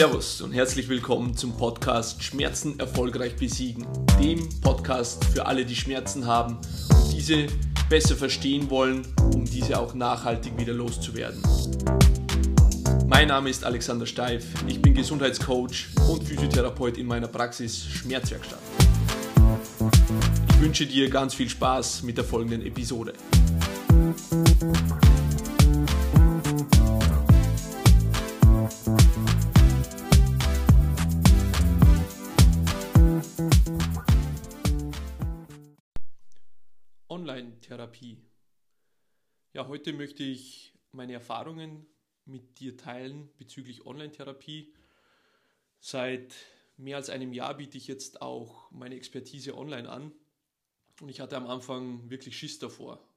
Servus 0.00 0.40
und 0.40 0.52
herzlich 0.52 0.88
willkommen 0.88 1.36
zum 1.36 1.54
Podcast 1.58 2.22
Schmerzen 2.22 2.80
erfolgreich 2.80 3.36
besiegen, 3.36 3.86
dem 4.18 4.48
Podcast 4.62 5.22
für 5.26 5.44
alle, 5.44 5.66
die 5.66 5.76
Schmerzen 5.76 6.26
haben 6.26 6.56
und 6.88 7.12
diese 7.12 7.48
besser 7.90 8.16
verstehen 8.16 8.70
wollen, 8.70 9.06
um 9.34 9.44
diese 9.44 9.78
auch 9.78 9.92
nachhaltig 9.92 10.56
wieder 10.56 10.72
loszuwerden. 10.72 11.42
Mein 13.08 13.28
Name 13.28 13.50
ist 13.50 13.62
Alexander 13.62 14.06
Steif, 14.06 14.46
ich 14.66 14.80
bin 14.80 14.94
Gesundheitscoach 14.94 15.88
und 16.08 16.24
Physiotherapeut 16.24 16.96
in 16.96 17.06
meiner 17.06 17.28
Praxis 17.28 17.84
Schmerzwerkstatt. 17.84 18.60
Ich 20.48 20.60
wünsche 20.62 20.86
dir 20.86 21.10
ganz 21.10 21.34
viel 21.34 21.50
Spaß 21.50 22.04
mit 22.04 22.16
der 22.16 22.24
folgenden 22.24 22.64
Episode. 22.64 23.12
Online-Therapie. 37.70 38.18
Ja, 39.52 39.68
heute 39.68 39.92
möchte 39.92 40.24
ich 40.24 40.74
meine 40.90 41.12
Erfahrungen 41.12 41.86
mit 42.24 42.58
dir 42.58 42.76
teilen 42.76 43.30
bezüglich 43.38 43.86
Online-Therapie. 43.86 44.74
Seit 45.78 46.34
mehr 46.76 46.96
als 46.96 47.10
einem 47.10 47.32
Jahr 47.32 47.56
biete 47.56 47.78
ich 47.78 47.86
jetzt 47.86 48.22
auch 48.22 48.68
meine 48.72 48.96
Expertise 48.96 49.56
online 49.56 49.88
an 49.88 50.12
und 51.00 51.10
ich 51.10 51.20
hatte 51.20 51.36
am 51.36 51.46
Anfang 51.46 52.10
wirklich 52.10 52.36
Schiss 52.36 52.58
davor, 52.58 53.08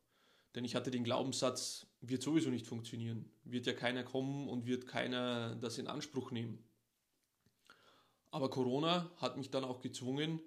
denn 0.53 0.65
ich 0.65 0.75
hatte 0.75 0.91
den 0.91 1.03
Glaubenssatz, 1.03 1.87
wird 2.01 2.21
sowieso 2.21 2.51
nicht 2.51 2.67
funktionieren, 2.67 3.31
wird 3.45 3.65
ja 3.65 3.73
keiner 3.73 4.03
kommen 4.03 4.47
und 4.47 4.67
wird 4.67 4.85
keiner 4.85 5.55
das 5.55 5.79
in 5.79 5.87
Anspruch 5.87 6.29
nehmen. 6.29 6.63
Aber 8.29 8.51
Corona 8.51 9.09
hat 9.17 9.35
mich 9.35 9.49
dann 9.49 9.63
auch 9.63 9.81
gezwungen, 9.81 10.39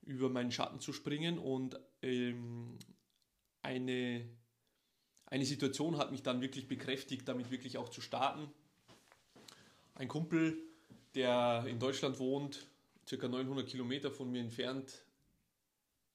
über 0.00 0.30
meinen 0.30 0.50
Schatten 0.50 0.80
zu 0.80 0.94
springen 0.94 1.38
und 1.38 1.78
ähm, 2.00 2.78
eine, 3.62 4.28
eine 5.26 5.44
Situation 5.44 5.98
hat 5.98 6.10
mich 6.10 6.22
dann 6.22 6.40
wirklich 6.40 6.68
bekräftigt, 6.68 7.28
damit 7.28 7.50
wirklich 7.50 7.78
auch 7.78 7.88
zu 7.88 8.00
starten. 8.00 8.50
Ein 9.94 10.08
Kumpel, 10.08 10.58
der 11.14 11.64
in 11.68 11.78
Deutschland 11.78 12.18
wohnt, 12.18 12.66
circa 13.06 13.28
900 13.28 13.66
Kilometer 13.66 14.10
von 14.10 14.30
mir 14.30 14.40
entfernt, 14.40 15.04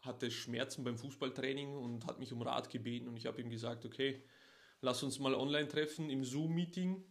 hatte 0.03 0.29
Schmerzen 0.31 0.83
beim 0.83 0.97
Fußballtraining 0.97 1.75
und 1.75 2.05
hat 2.05 2.19
mich 2.19 2.33
um 2.33 2.41
Rat 2.41 2.69
gebeten 2.69 3.07
und 3.07 3.17
ich 3.17 3.25
habe 3.25 3.41
ihm 3.41 3.49
gesagt, 3.49 3.85
okay, 3.85 4.21
lass 4.81 5.01
uns 5.01 5.19
mal 5.19 5.33
online 5.33 5.67
treffen 5.67 6.09
im 6.09 6.23
Zoom-Meeting. 6.23 7.03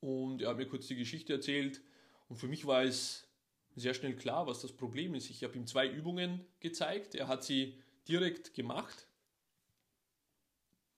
Und 0.00 0.40
er 0.40 0.48
hat 0.48 0.56
mir 0.56 0.66
kurz 0.66 0.86
die 0.86 0.96
Geschichte 0.96 1.34
erzählt 1.34 1.82
und 2.28 2.36
für 2.36 2.48
mich 2.48 2.66
war 2.66 2.82
es 2.82 3.28
sehr 3.76 3.92
schnell 3.92 4.16
klar, 4.16 4.46
was 4.46 4.62
das 4.62 4.72
Problem 4.72 5.14
ist. 5.14 5.28
Ich 5.28 5.44
habe 5.44 5.56
ihm 5.56 5.66
zwei 5.66 5.86
Übungen 5.86 6.46
gezeigt, 6.60 7.14
er 7.14 7.28
hat 7.28 7.44
sie 7.44 7.74
direkt 8.10 8.54
gemacht 8.54 9.06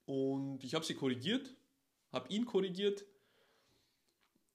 und 0.06 0.64
ich 0.64 0.74
habe 0.74 0.84
sie 0.84 0.94
korrigiert, 0.94 1.54
habe 2.10 2.28
ihn 2.28 2.46
korrigiert 2.46 3.04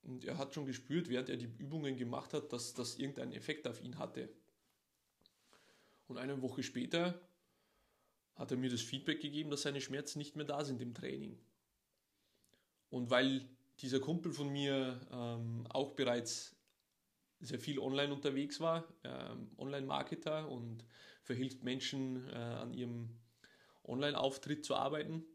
und 0.02 0.24
er 0.24 0.38
hat 0.38 0.54
schon 0.54 0.66
gespürt, 0.66 1.08
während 1.08 1.28
er 1.28 1.36
die 1.36 1.50
Übungen 1.58 1.96
gemacht 1.96 2.34
hat, 2.34 2.52
dass 2.52 2.74
das 2.74 2.98
irgendeinen 2.98 3.32
Effekt 3.32 3.66
auf 3.66 3.82
ihn 3.82 3.98
hatte. 3.98 4.28
Und 6.08 6.18
eine 6.18 6.40
Woche 6.42 6.62
später 6.62 7.20
hat 8.34 8.50
er 8.50 8.56
mir 8.56 8.70
das 8.70 8.80
Feedback 8.80 9.20
gegeben, 9.20 9.50
dass 9.50 9.62
seine 9.62 9.80
Schmerzen 9.80 10.18
nicht 10.18 10.36
mehr 10.36 10.46
da 10.46 10.64
sind 10.64 10.80
im 10.80 10.94
Training. 10.94 11.38
Und 12.90 13.10
weil 13.10 13.48
dieser 13.80 14.00
Kumpel 14.00 14.32
von 14.32 14.48
mir 14.48 15.00
ähm, 15.12 15.66
auch 15.68 15.92
bereits 15.92 16.56
sehr 17.40 17.58
viel 17.58 17.78
online 17.78 18.12
unterwegs 18.12 18.60
war, 18.60 18.84
ähm, 19.04 19.50
Online-Marketer 19.58 20.48
und 20.48 20.84
verhilft 21.28 21.62
Menschen 21.62 22.26
äh, 22.30 22.36
an 22.36 22.72
ihrem 22.72 23.10
Online-Auftritt 23.84 24.64
zu 24.64 24.74
arbeiten, 24.74 25.26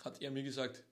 hat 0.00 0.22
er 0.22 0.30
mir 0.30 0.42
gesagt, 0.42 0.86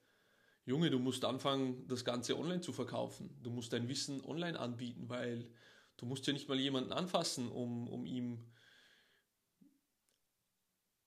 Junge, 0.66 0.90
du 0.90 0.98
musst 0.98 1.24
anfangen, 1.24 1.88
das 1.88 2.04
Ganze 2.04 2.36
online 2.36 2.60
zu 2.60 2.74
verkaufen. 2.74 3.34
Du 3.42 3.50
musst 3.50 3.72
dein 3.72 3.88
Wissen 3.88 4.22
online 4.22 4.60
anbieten, 4.60 5.08
weil 5.08 5.50
du 5.96 6.04
musst 6.04 6.26
ja 6.26 6.34
nicht 6.34 6.50
mal 6.50 6.60
jemanden 6.60 6.92
anfassen, 6.92 7.50
um, 7.50 7.88
um 7.88 8.04
ihm 8.04 8.44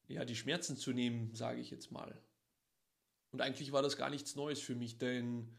ja, 0.07 0.25
die 0.25 0.35
Schmerzen 0.35 0.75
zu 0.75 0.91
nehmen, 0.91 1.35
sage 1.35 1.61
ich 1.61 1.69
jetzt 1.69 1.91
mal. 1.91 2.19
Und 3.29 3.41
eigentlich 3.41 3.71
war 3.71 3.83
das 3.83 3.95
gar 3.95 4.09
nichts 4.09 4.35
Neues 4.35 4.59
für 4.59 4.73
mich, 4.73 4.97
denn 4.97 5.55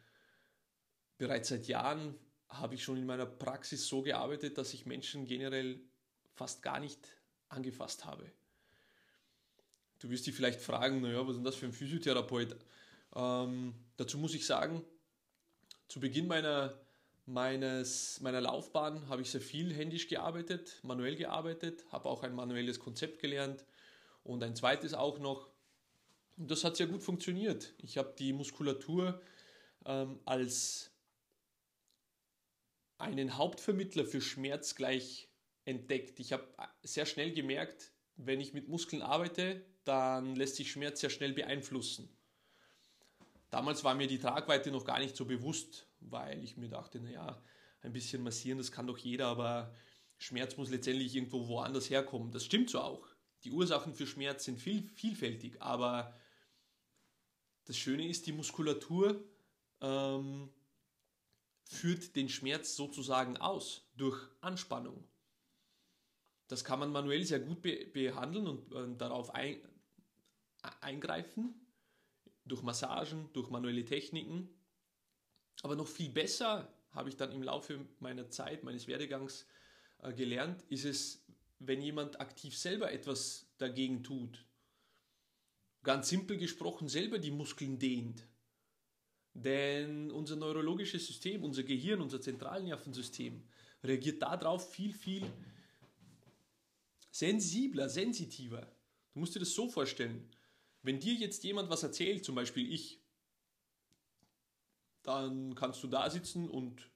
bereits 1.19 1.51
seit 1.51 1.69
Jahren 1.69 2.19
habe 2.49 2.75
ich 2.75 2.83
schon 2.83 2.97
in 2.97 3.07
meiner 3.07 3.27
Praxis 3.27 3.87
so 3.87 4.03
gearbeitet, 4.03 4.59
dass 4.59 4.75
ich 4.75 4.87
Menschen 4.87 5.25
generell 5.25 5.81
fast 6.35 6.65
gar 6.65 6.81
nicht 6.81 6.99
angefasst 7.49 8.05
habe. 8.05 8.31
Du 10.01 10.11
wirst 10.11 10.27
dich 10.27 10.35
vielleicht 10.35 10.61
fragen, 10.61 11.01
naja, 11.01 11.23
was 11.23 11.31
ist 11.31 11.37
denn 11.37 11.45
das 11.45 11.57
für 11.57 11.67
ein 11.67 11.73
Physiotherapeut? 11.73 12.57
Ähm, 13.15 13.75
dazu 13.97 14.19
muss 14.19 14.35
ich 14.35 14.47
sagen, 14.47 14.85
zu 15.89 16.01
Beginn 16.01 16.27
meiner, 16.27 16.79
meines, 17.27 18.21
meiner 18.21 18.41
Laufbahn 18.41 19.09
habe 19.09 19.23
ich 19.23 19.31
sehr 19.31 19.41
viel 19.41 19.73
händisch 19.73 20.09
gearbeitet, 20.09 20.81
manuell 20.83 21.17
gearbeitet, 21.17 21.85
habe 21.91 22.09
auch 22.09 22.23
ein 22.23 22.35
manuelles 22.35 22.81
Konzept 22.81 23.21
gelernt 23.21 23.65
und 24.25 24.43
ein 24.43 24.57
zweites 24.57 24.95
auch 24.95 25.19
noch. 25.19 25.49
Und 26.37 26.51
das 26.51 26.65
hat 26.65 26.77
sehr 26.77 26.89
gut 26.89 27.03
funktioniert. 27.03 27.75
Ich 27.79 27.97
habe 27.97 28.15
die 28.19 28.33
Muskulatur 28.33 29.23
ähm, 29.87 30.19
als 30.25 30.91
einen 32.99 33.37
Hauptvermittler 33.37 34.05
für 34.05 34.21
Schmerz 34.21 34.75
gleich 34.75 35.29
entdeckt. 35.65 36.21
Ich 36.21 36.33
habe 36.33 36.47
sehr 36.83 37.07
schnell 37.07 37.33
gemerkt, 37.33 37.93
wenn 38.17 38.41
ich 38.41 38.53
mit 38.53 38.69
Muskeln 38.69 39.03
arbeite, 39.03 39.65
dann 39.85 40.37
lässt 40.37 40.57
sich 40.57 40.71
Schmerz 40.71 41.01
sehr 41.01 41.11
schnell 41.11 41.33
beeinflussen. 41.33 42.09
Damals 43.51 43.85
war 43.85 43.95
mir 43.95 44.07
die 44.07 44.19
Tragweite 44.19 44.71
noch 44.71 44.85
gar 44.85 44.99
nicht 44.99 45.17
so 45.17 45.25
bewusst, 45.25 45.87
weil 46.01 46.43
ich 46.43 46.57
mir 46.57 46.69
dachte, 46.69 47.01
naja, 47.01 47.41
ein 47.83 47.93
bisschen 47.93 48.23
massieren, 48.23 48.59
das 48.59 48.73
kann 48.73 48.87
doch 48.87 48.99
jeder, 48.99 49.27
aber 49.27 49.75
Schmerz 50.19 50.57
muss 50.57 50.71
letztendlich 50.71 51.15
irgendwo 51.15 51.47
woanders 51.49 51.91
herkommen. 51.91 52.33
Das 52.33 52.45
stimmt 52.45 52.71
so 52.71 52.81
auch. 52.81 53.07
Die 53.45 53.51
Ursachen 53.51 53.95
für 53.95 54.07
Schmerz 54.07 54.45
sind 54.45 54.59
viel, 54.59 54.89
vielfältig, 54.89 55.61
aber 55.61 56.19
das 57.67 57.77
Schöne 57.77 58.09
ist, 58.09 58.27
die 58.27 58.33
Muskulatur 58.33 59.23
ähm, 59.81 60.51
führt 61.65 62.17
den 62.17 62.29
Schmerz 62.29 62.75
sozusagen 62.75 63.37
aus 63.37 63.87
durch 63.97 64.19
Anspannung. 64.41 65.05
Das 66.49 66.65
kann 66.65 66.79
man 66.79 66.93
manuell 66.93 67.25
sehr 67.25 67.41
gut 67.41 67.63
be 67.63 67.87
behandeln 67.87 68.47
und 68.47 68.73
äh, 68.73 68.97
darauf 68.97 69.35
ein 69.35 69.61
eingreifen, 70.81 71.55
durch 72.45 72.63
Massagen, 72.63 73.29
durch 73.33 73.51
manuelle 73.51 73.85
Techniken. 73.85 74.49
Aber 75.63 75.77
noch 75.77 75.89
viel 75.89 76.11
besser 76.11 76.73
habe 76.91 77.09
ich 77.09 77.17
dann 77.17 77.33
im 77.33 77.43
Laufe 77.43 77.87
meiner 78.01 78.31
Zeit, 78.31 78.65
meines 78.65 78.87
Werdegangs 78.87 79.47
äh, 80.03 80.13
gelernt, 80.13 80.63
ist 80.69 80.85
es, 80.85 81.25
wenn 81.59 81.81
jemand 81.81 82.21
aktiv 82.21 82.57
selber 82.57 82.93
etwas 82.93 83.47
dagegen 83.59 84.03
tut. 84.03 84.45
Ganz 85.83 86.09
simpel 86.09 86.37
gesprochen, 86.37 86.89
selber 86.89 87.19
die 87.19 87.31
Muskeln 87.31 87.79
dehnt. 87.79 88.27
Denn 89.35 90.11
unser 90.11 90.37
neurologisches 90.37 91.07
System, 91.07 91.43
unser 91.43 91.65
Gehirn, 91.65 92.01
unser 92.01 92.21
Zentralnervensystem 92.21 93.43
reagiert 93.83 94.23
darauf 94.23 94.71
viel, 94.71 94.95
viel 94.95 95.31
sensibler, 97.15 97.89
sensitiver. 97.89 98.67
Du 99.13 99.21
musst 99.21 99.37
dir 99.37 99.39
das 99.39 99.55
so 99.55 99.69
vorstellen. 99.69 100.29
Wenn 100.83 100.99
dir 100.99 101.15
jetzt 101.15 101.45
jemand 101.45 101.71
was 101.71 101.85
erzählt, 101.85 102.25
zum 102.25 102.35
Beispiel 102.35 102.73
ich, 102.73 103.01
dann 105.05 105.55
kannst 105.55 105.81
du 105.85 105.87
da 105.87 106.11
sitzen 106.11 106.51
und 106.51 106.91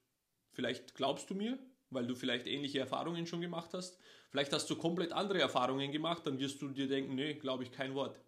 vielleicht 0.50 0.96
glaubst 0.96 1.30
du 1.30 1.34
mir, 1.34 1.56
weil 1.90 2.06
du 2.08 2.16
vielleicht 2.16 2.48
ähnliche 2.48 2.80
Erfahrungen 2.80 3.28
schon 3.28 3.40
gemacht 3.40 3.72
hast. 3.74 3.96
Vielleicht 4.30 4.52
hast 4.52 4.68
du 4.68 4.76
komplett 4.76 5.12
andere 5.12 5.40
Erfahrungen 5.40 5.92
gemacht, 5.92 6.26
dann 6.26 6.40
wirst 6.40 6.60
du 6.62 6.68
dir 6.68 6.88
denken, 6.88 7.14
nee, 7.14 7.34
glaube 7.34 7.62
ich 7.62 7.70
kein 7.70 7.94
Wort. 7.94 8.20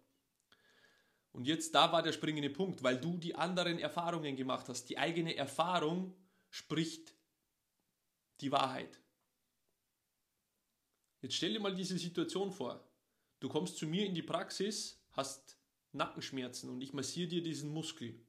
Und 1.33 1.45
jetzt 1.45 1.75
da 1.75 1.91
war 1.91 2.03
der 2.03 2.13
springende 2.13 2.49
Punkt, 2.49 2.83
weil 2.83 2.97
du 2.97 3.17
die 3.17 3.35
anderen 3.35 3.79
Erfahrungen 3.79 4.37
gemacht 4.37 4.69
hast. 4.69 4.85
Die 4.85 4.97
eigene 4.97 5.35
Erfahrung 5.35 6.15
spricht 6.49 7.13
die 8.39 8.51
Wahrheit. 8.51 9.00
Jetzt 11.21 11.35
stell 11.35 11.53
dir 11.53 11.59
mal 11.59 11.75
diese 11.75 11.97
Situation 11.97 12.51
vor. 12.51 12.87
Du 13.39 13.49
kommst 13.49 13.77
zu 13.77 13.85
mir 13.87 14.05
in 14.05 14.15
die 14.15 14.23
Praxis, 14.23 15.03
hast 15.11 15.57
Nackenschmerzen 15.91 16.69
und 16.69 16.81
ich 16.81 16.93
massiere 16.93 17.29
dir 17.29 17.43
diesen 17.43 17.71
Muskel. 17.71 18.19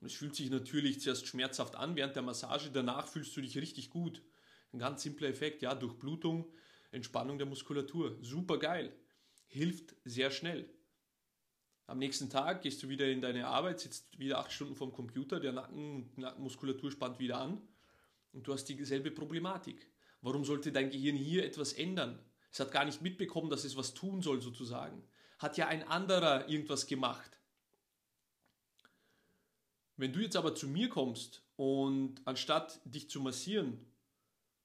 Und 0.00 0.06
es 0.06 0.14
fühlt 0.14 0.34
sich 0.34 0.50
natürlich 0.50 1.00
zuerst 1.00 1.26
schmerzhaft 1.26 1.76
an 1.76 1.96
während 1.96 2.16
der 2.16 2.22
Massage, 2.22 2.70
danach 2.70 3.06
fühlst 3.06 3.36
du 3.36 3.40
dich 3.40 3.56
richtig 3.58 3.90
gut. 3.90 4.22
Ein 4.72 4.78
ganz 4.78 5.02
simpler 5.02 5.28
Effekt, 5.28 5.62
ja, 5.62 5.74
Durchblutung, 5.74 6.50
Entspannung 6.90 7.38
der 7.38 7.46
Muskulatur. 7.46 8.18
Super 8.22 8.58
geil. 8.58 8.94
Hilft 9.46 9.94
sehr 10.04 10.30
schnell. 10.30 10.68
Am 11.86 11.98
nächsten 11.98 12.30
Tag 12.30 12.62
gehst 12.62 12.82
du 12.82 12.88
wieder 12.88 13.10
in 13.10 13.20
deine 13.20 13.48
Arbeit, 13.48 13.80
sitzt 13.80 14.18
wieder 14.18 14.38
acht 14.38 14.52
Stunden 14.52 14.76
vorm 14.76 14.92
Computer, 14.92 15.40
der 15.40 15.52
Nacken, 15.52 16.08
die 16.12 16.20
Nackenmuskulatur 16.20 16.92
spannt 16.92 17.18
wieder 17.18 17.38
an 17.38 17.60
und 18.32 18.46
du 18.46 18.52
hast 18.52 18.66
dieselbe 18.66 19.10
Problematik. 19.10 19.89
Warum 20.22 20.44
sollte 20.44 20.72
dein 20.72 20.90
Gehirn 20.90 21.16
hier 21.16 21.44
etwas 21.44 21.72
ändern? 21.72 22.18
Es 22.52 22.60
hat 22.60 22.72
gar 22.72 22.84
nicht 22.84 23.00
mitbekommen, 23.00 23.50
dass 23.50 23.64
es 23.64 23.76
was 23.76 23.94
tun 23.94 24.22
soll, 24.22 24.42
sozusagen. 24.42 25.02
Hat 25.38 25.56
ja 25.56 25.68
ein 25.68 25.86
anderer 25.86 26.48
irgendwas 26.48 26.86
gemacht. 26.86 27.38
Wenn 29.96 30.12
du 30.12 30.20
jetzt 30.20 30.36
aber 30.36 30.54
zu 30.54 30.66
mir 30.66 30.88
kommst 30.88 31.44
und 31.56 32.22
anstatt 32.24 32.80
dich 32.84 33.08
zu 33.10 33.20
massieren, 33.20 33.86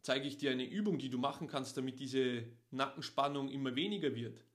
zeige 0.02 0.28
ich 0.28 0.38
dir 0.38 0.52
eine 0.52 0.66
Übung, 0.66 0.98
die 0.98 1.10
du 1.10 1.18
machen 1.18 1.48
kannst, 1.48 1.78
damit 1.78 2.00
diese 2.00 2.46
Nackenspannung 2.72 3.50
immer 3.50 3.76
weniger 3.76 4.16
wird, 4.16 4.46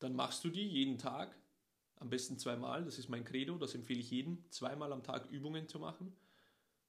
dann 0.00 0.14
machst 0.14 0.44
du 0.44 0.48
die 0.48 0.66
jeden 0.66 0.98
Tag, 0.98 1.36
am 1.96 2.10
besten 2.10 2.38
zweimal, 2.38 2.84
das 2.84 2.98
ist 2.98 3.08
mein 3.08 3.24
Credo, 3.24 3.56
das 3.56 3.74
empfehle 3.74 4.00
ich 4.00 4.10
jedem, 4.10 4.44
zweimal 4.50 4.92
am 4.92 5.02
Tag 5.02 5.30
Übungen 5.30 5.68
zu 5.68 5.78
machen. 5.78 6.16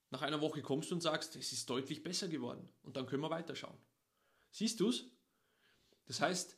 Nach 0.09 0.21
einer 0.21 0.41
Woche 0.41 0.61
kommst 0.61 0.91
du 0.91 0.95
und 0.95 1.01
sagst, 1.01 1.35
es 1.35 1.51
ist 1.51 1.69
deutlich 1.69 2.03
besser 2.03 2.27
geworden 2.27 2.69
und 2.83 2.95
dann 2.95 3.05
können 3.05 3.23
wir 3.23 3.29
weiterschauen. 3.29 3.77
Siehst 4.51 4.79
du 4.79 4.89
es? 4.89 5.05
Das 6.05 6.21
heißt, 6.21 6.57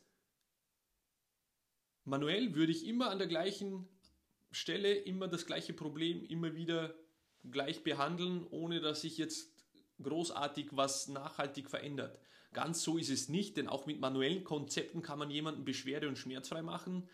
manuell 2.04 2.54
würde 2.54 2.72
ich 2.72 2.86
immer 2.86 3.10
an 3.10 3.18
der 3.18 3.26
gleichen 3.26 3.88
Stelle 4.50 4.94
immer 4.94 5.28
das 5.28 5.46
gleiche 5.46 5.72
Problem 5.72 6.24
immer 6.24 6.54
wieder 6.54 6.94
gleich 7.50 7.82
behandeln, 7.82 8.46
ohne 8.50 8.80
dass 8.80 9.02
sich 9.02 9.18
jetzt 9.18 9.52
großartig 10.02 10.68
was 10.72 11.08
nachhaltig 11.08 11.70
verändert. 11.70 12.18
Ganz 12.52 12.82
so 12.82 12.96
ist 12.96 13.10
es 13.10 13.28
nicht, 13.28 13.56
denn 13.56 13.68
auch 13.68 13.86
mit 13.86 14.00
manuellen 14.00 14.44
Konzepten 14.44 15.02
kann 15.02 15.18
man 15.18 15.30
jemanden 15.30 15.64
beschwerde- 15.64 16.08
und 16.08 16.16
schmerzfrei 16.16 16.62
machen. 16.62 17.08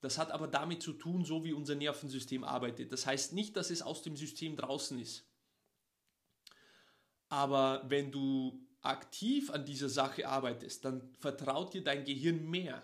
Das 0.00 0.18
hat 0.18 0.30
aber 0.30 0.46
damit 0.46 0.82
zu 0.82 0.92
tun, 0.92 1.24
so 1.24 1.44
wie 1.44 1.52
unser 1.52 1.74
Nervensystem 1.74 2.44
arbeitet. 2.44 2.92
Das 2.92 3.06
heißt 3.06 3.32
nicht, 3.32 3.56
dass 3.56 3.70
es 3.70 3.82
aus 3.82 4.02
dem 4.02 4.16
System 4.16 4.56
draußen 4.56 4.98
ist. 5.00 5.26
Aber 7.28 7.84
wenn 7.88 8.10
du 8.10 8.60
aktiv 8.82 9.50
an 9.50 9.64
dieser 9.64 9.88
Sache 9.88 10.28
arbeitest, 10.28 10.84
dann 10.84 11.02
vertraut 11.18 11.74
dir 11.74 11.82
dein 11.82 12.04
Gehirn 12.04 12.48
mehr. 12.48 12.82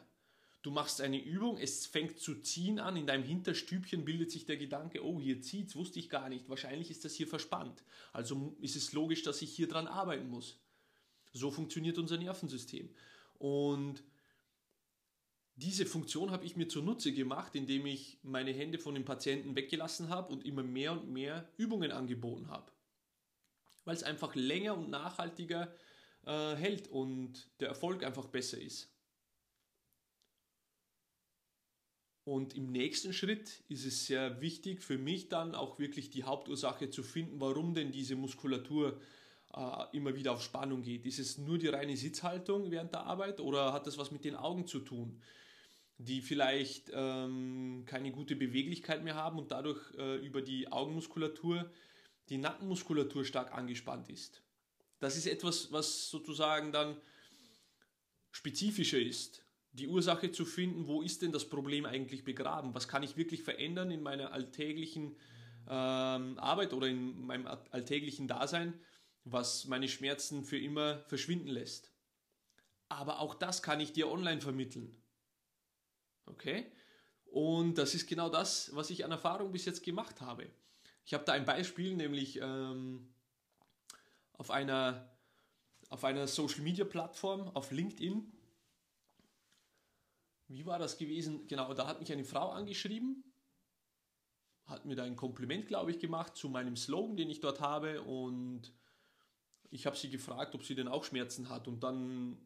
Du 0.62 0.70
machst 0.70 1.02
eine 1.02 1.22
Übung, 1.22 1.58
es 1.58 1.84
fängt 1.86 2.18
zu 2.18 2.36
ziehen 2.36 2.78
an, 2.78 2.96
in 2.96 3.06
deinem 3.06 3.22
Hinterstübchen 3.22 4.04
bildet 4.04 4.30
sich 4.30 4.46
der 4.46 4.56
Gedanke, 4.56 5.04
oh, 5.04 5.20
hier 5.20 5.42
zieht's, 5.42 5.76
wusste 5.76 5.98
ich 5.98 6.08
gar 6.08 6.30
nicht, 6.30 6.48
wahrscheinlich 6.48 6.90
ist 6.90 7.04
das 7.04 7.14
hier 7.14 7.28
verspannt. 7.28 7.84
Also 8.14 8.56
ist 8.60 8.74
es 8.74 8.94
logisch, 8.94 9.22
dass 9.22 9.42
ich 9.42 9.54
hier 9.54 9.68
dran 9.68 9.86
arbeiten 9.86 10.30
muss. 10.30 10.58
So 11.34 11.50
funktioniert 11.50 11.98
unser 11.98 12.16
Nervensystem. 12.16 12.88
Und 13.38 14.02
diese 15.56 15.84
Funktion 15.84 16.30
habe 16.30 16.46
ich 16.46 16.56
mir 16.56 16.66
zunutze 16.66 17.12
gemacht, 17.12 17.54
indem 17.54 17.84
ich 17.84 18.18
meine 18.22 18.52
Hände 18.52 18.78
von 18.78 18.94
den 18.94 19.04
Patienten 19.04 19.54
weggelassen 19.54 20.08
habe 20.08 20.32
und 20.32 20.46
immer 20.46 20.62
mehr 20.62 20.92
und 20.92 21.10
mehr 21.10 21.46
Übungen 21.58 21.92
angeboten 21.92 22.48
habe. 22.48 22.72
Weil 23.84 23.96
es 23.96 24.02
einfach 24.02 24.34
länger 24.34 24.76
und 24.76 24.90
nachhaltiger 24.90 25.74
äh, 26.26 26.54
hält 26.54 26.88
und 26.88 27.48
der 27.60 27.68
Erfolg 27.68 28.04
einfach 28.04 28.26
besser 28.26 28.60
ist. 28.60 28.90
Und 32.24 32.56
im 32.56 32.72
nächsten 32.72 33.12
Schritt 33.12 33.62
ist 33.68 33.84
es 33.84 34.06
sehr 34.06 34.40
wichtig 34.40 34.82
für 34.82 34.96
mich 34.96 35.28
dann 35.28 35.54
auch 35.54 35.78
wirklich 35.78 36.08
die 36.08 36.24
Hauptursache 36.24 36.88
zu 36.88 37.02
finden, 37.02 37.38
warum 37.38 37.74
denn 37.74 37.92
diese 37.92 38.16
Muskulatur 38.16 38.98
äh, 39.54 39.84
immer 39.92 40.14
wieder 40.14 40.32
auf 40.32 40.42
Spannung 40.42 40.82
geht. 40.82 41.04
Ist 41.04 41.18
es 41.18 41.36
nur 41.36 41.58
die 41.58 41.68
reine 41.68 41.96
Sitzhaltung 41.98 42.70
während 42.70 42.94
der 42.94 43.04
Arbeit 43.04 43.40
oder 43.40 43.74
hat 43.74 43.86
das 43.86 43.98
was 43.98 44.10
mit 44.10 44.24
den 44.24 44.36
Augen 44.36 44.66
zu 44.66 44.80
tun, 44.80 45.20
die 45.98 46.22
vielleicht 46.22 46.90
ähm, 46.94 47.82
keine 47.84 48.10
gute 48.10 48.36
Beweglichkeit 48.36 49.04
mehr 49.04 49.16
haben 49.16 49.38
und 49.38 49.52
dadurch 49.52 49.80
äh, 49.98 50.16
über 50.16 50.40
die 50.40 50.72
Augenmuskulatur 50.72 51.70
die 52.28 52.38
Nackenmuskulatur 52.38 53.24
stark 53.24 53.52
angespannt 53.52 54.08
ist. 54.08 54.42
Das 55.00 55.16
ist 55.16 55.26
etwas, 55.26 55.72
was 55.72 56.08
sozusagen 56.08 56.72
dann 56.72 56.96
spezifischer 58.30 58.98
ist 58.98 59.44
die 59.74 59.88
Ursache 59.88 60.30
zu 60.30 60.44
finden, 60.44 60.86
wo 60.86 61.02
ist 61.02 61.22
denn 61.22 61.32
das 61.32 61.48
Problem 61.48 61.84
eigentlich 61.84 62.24
begraben? 62.24 62.74
Was 62.74 62.86
kann 62.86 63.02
ich 63.02 63.16
wirklich 63.16 63.42
verändern 63.42 63.90
in 63.90 64.02
meiner 64.02 64.32
alltäglichen 64.32 65.16
ähm, 65.68 66.38
Arbeit 66.38 66.72
oder 66.72 66.86
in 66.86 67.26
meinem 67.26 67.46
alltäglichen 67.46 68.28
Dasein, 68.28 68.80
was 69.24 69.64
meine 69.64 69.88
Schmerzen 69.88 70.44
für 70.44 70.58
immer 70.58 71.00
verschwinden 71.08 71.48
lässt? 71.48 71.92
Aber 72.88 73.18
auch 73.18 73.34
das 73.34 73.62
kann 73.62 73.80
ich 73.80 73.92
dir 73.92 74.08
online 74.08 74.40
vermitteln. 74.40 75.02
Okay? 76.26 76.70
Und 77.24 77.76
das 77.76 77.96
ist 77.96 78.06
genau 78.06 78.28
das, 78.28 78.70
was 78.76 78.90
ich 78.90 79.04
an 79.04 79.10
Erfahrung 79.10 79.50
bis 79.50 79.64
jetzt 79.64 79.82
gemacht 79.82 80.20
habe. 80.20 80.48
Ich 81.04 81.14
habe 81.14 81.24
da 81.24 81.32
ein 81.32 81.44
Beispiel, 81.44 81.94
nämlich 81.94 82.40
ähm, 82.40 83.14
auf 84.32 84.50
einer, 84.50 85.10
auf 85.90 86.04
einer 86.04 86.26
Social 86.26 86.62
Media 86.62 86.84
Plattform, 86.84 87.48
auf 87.48 87.70
LinkedIn, 87.70 88.32
wie 90.48 90.66
war 90.66 90.78
das 90.78 90.98
gewesen? 90.98 91.46
Genau, 91.46 91.72
da 91.74 91.86
hat 91.86 92.00
mich 92.00 92.12
eine 92.12 92.24
Frau 92.24 92.50
angeschrieben, 92.50 93.24
hat 94.66 94.84
mir 94.84 94.94
da 94.94 95.04
ein 95.04 95.16
Kompliment, 95.16 95.66
glaube 95.66 95.90
ich, 95.90 95.98
gemacht 95.98 96.36
zu 96.36 96.48
meinem 96.48 96.76
Slogan, 96.76 97.16
den 97.16 97.30
ich 97.30 97.40
dort 97.40 97.60
habe. 97.60 98.02
Und 98.02 98.72
ich 99.70 99.86
habe 99.86 99.96
sie 99.96 100.10
gefragt, 100.10 100.54
ob 100.54 100.64
sie 100.64 100.74
denn 100.74 100.88
auch 100.88 101.04
Schmerzen 101.04 101.48
hat. 101.48 101.66
Und 101.68 101.82
dann 101.82 102.38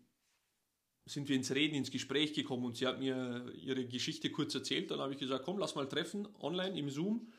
sind 1.07 1.29
wir 1.29 1.37
ins 1.37 1.53
Reden, 1.53 1.75
ins 1.75 1.91
Gespräch 1.91 2.35
gekommen. 2.35 2.65
Und 2.65 2.77
sie 2.77 2.87
hat 2.87 2.99
mir 2.99 3.53
ihre 3.55 3.87
Geschichte 3.87 4.31
kurz 4.31 4.55
erzählt. 4.55 4.91
Dann 4.91 5.01
habe 5.01 5.13
ich 5.13 5.19
gesagt, 5.19 5.45
komm, 5.45 5.59
lass 5.59 5.75
mal 5.75 5.89
treffen, 5.89 6.29
online 6.41 6.79
im 6.79 6.91
Zoom 6.91 7.33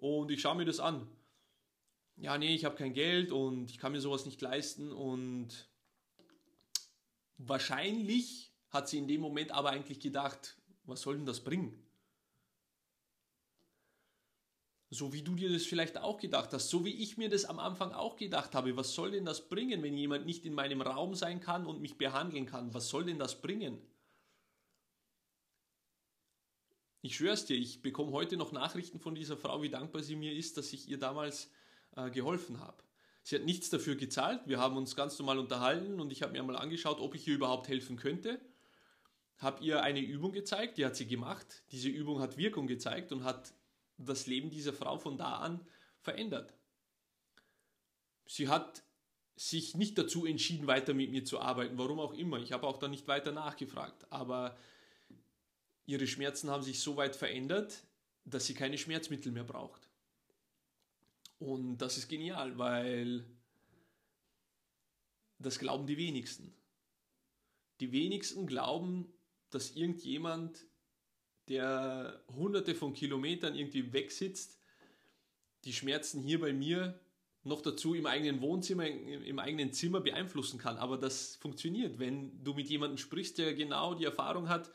und 0.00 0.30
ich 0.30 0.40
schaue 0.40 0.56
mir 0.56 0.64
das 0.64 0.80
an. 0.80 1.06
Ja, 2.16 2.36
nee, 2.36 2.54
ich 2.54 2.64
habe 2.64 2.76
kein 2.76 2.92
Geld 2.92 3.32
und 3.32 3.70
ich 3.70 3.78
kann 3.78 3.92
mir 3.92 4.00
sowas 4.00 4.26
nicht 4.26 4.40
leisten 4.40 4.92
und 4.92 5.68
wahrscheinlich 7.38 8.52
hat 8.70 8.88
sie 8.88 8.98
in 8.98 9.08
dem 9.08 9.20
Moment 9.20 9.52
aber 9.52 9.70
eigentlich 9.70 10.00
gedacht, 10.00 10.56
was 10.84 11.02
soll 11.02 11.16
denn 11.16 11.26
das 11.26 11.42
bringen? 11.42 11.86
So 14.90 15.12
wie 15.12 15.22
du 15.22 15.34
dir 15.36 15.52
das 15.52 15.64
vielleicht 15.64 15.98
auch 15.98 16.18
gedacht 16.18 16.52
hast, 16.52 16.68
so 16.68 16.84
wie 16.84 17.02
ich 17.02 17.16
mir 17.16 17.28
das 17.28 17.44
am 17.44 17.58
Anfang 17.58 17.92
auch 17.92 18.16
gedacht 18.16 18.54
habe, 18.54 18.76
was 18.76 18.92
soll 18.92 19.12
denn 19.12 19.24
das 19.24 19.48
bringen, 19.48 19.82
wenn 19.82 19.96
jemand 19.96 20.26
nicht 20.26 20.44
in 20.44 20.52
meinem 20.52 20.82
Raum 20.82 21.14
sein 21.14 21.40
kann 21.40 21.64
und 21.64 21.80
mich 21.80 21.96
behandeln 21.96 22.46
kann? 22.46 22.74
Was 22.74 22.88
soll 22.88 23.04
denn 23.04 23.18
das 23.18 23.40
bringen? 23.40 23.80
Ich 27.02 27.16
schwör's 27.16 27.46
dir, 27.46 27.56
ich 27.56 27.82
bekomme 27.82 28.12
heute 28.12 28.36
noch 28.36 28.52
Nachrichten 28.52 29.00
von 29.00 29.14
dieser 29.14 29.36
Frau, 29.36 29.62
wie 29.62 29.70
dankbar 29.70 30.02
sie 30.02 30.16
mir 30.16 30.32
ist, 30.32 30.56
dass 30.56 30.72
ich 30.72 30.88
ihr 30.88 30.98
damals 30.98 31.50
äh, 31.96 32.10
geholfen 32.10 32.60
habe. 32.60 32.82
Sie 33.22 33.36
hat 33.36 33.44
nichts 33.44 33.70
dafür 33.70 33.96
gezahlt, 33.96 34.42
wir 34.46 34.58
haben 34.58 34.76
uns 34.76 34.96
ganz 34.96 35.18
normal 35.18 35.38
unterhalten 35.38 36.00
und 36.00 36.12
ich 36.12 36.22
habe 36.22 36.32
mir 36.32 36.42
mal 36.42 36.56
angeschaut, 36.56 37.00
ob 37.00 37.14
ich 37.14 37.26
ihr 37.26 37.34
überhaupt 37.34 37.68
helfen 37.68 37.96
könnte 37.96 38.40
habe 39.40 39.64
ihr 39.64 39.82
eine 39.82 40.00
Übung 40.00 40.32
gezeigt, 40.32 40.76
die 40.76 40.84
hat 40.84 40.96
sie 40.96 41.06
gemacht. 41.06 41.62
Diese 41.72 41.88
Übung 41.88 42.20
hat 42.20 42.36
Wirkung 42.36 42.66
gezeigt 42.66 43.10
und 43.10 43.24
hat 43.24 43.54
das 43.96 44.26
Leben 44.26 44.50
dieser 44.50 44.74
Frau 44.74 44.98
von 44.98 45.16
da 45.16 45.38
an 45.38 45.66
verändert. 45.98 46.54
Sie 48.26 48.48
hat 48.48 48.82
sich 49.36 49.74
nicht 49.74 49.96
dazu 49.96 50.26
entschieden, 50.26 50.66
weiter 50.66 50.92
mit 50.92 51.10
mir 51.10 51.24
zu 51.24 51.40
arbeiten, 51.40 51.78
warum 51.78 51.98
auch 52.00 52.12
immer. 52.12 52.38
Ich 52.38 52.52
habe 52.52 52.66
auch 52.66 52.76
da 52.76 52.86
nicht 52.86 53.08
weiter 53.08 53.32
nachgefragt. 53.32 54.06
Aber 54.12 54.58
ihre 55.90 56.06
Schmerzen 56.06 56.50
haben 56.50 56.62
sich 56.62 56.80
so 56.80 56.96
weit 56.96 57.16
verändert, 57.16 57.82
dass 58.24 58.46
sie 58.46 58.54
keine 58.54 58.78
Schmerzmittel 58.78 59.32
mehr 59.32 59.44
braucht. 59.44 59.88
Und 61.40 61.78
das 61.78 61.98
ist 61.98 62.08
genial, 62.08 62.58
weil 62.58 63.24
das 65.38 65.58
glauben 65.58 65.86
die 65.86 65.96
wenigsten. 65.96 66.54
Die 67.80 67.92
wenigsten 67.92 68.46
glauben, 68.46 69.12
dass 69.50 69.74
irgendjemand, 69.74 70.66
der 71.48 72.22
hunderte 72.28 72.74
von 72.74 72.92
Kilometern 72.92 73.56
irgendwie 73.56 73.92
wegsitzt, 73.92 74.58
die 75.64 75.72
Schmerzen 75.72 76.22
hier 76.22 76.38
bei 76.38 76.52
mir 76.52 77.00
noch 77.42 77.62
dazu 77.62 77.94
im 77.94 78.06
eigenen 78.06 78.40
Wohnzimmer, 78.42 78.86
im 78.86 79.38
eigenen 79.38 79.72
Zimmer 79.72 80.00
beeinflussen 80.00 80.58
kann. 80.58 80.76
Aber 80.76 80.98
das 80.98 81.36
funktioniert, 81.36 81.98
wenn 81.98 82.44
du 82.44 82.54
mit 82.54 82.68
jemandem 82.68 82.98
sprichst, 82.98 83.38
der 83.38 83.54
genau 83.54 83.94
die 83.94 84.04
Erfahrung 84.04 84.48
hat, 84.48 84.70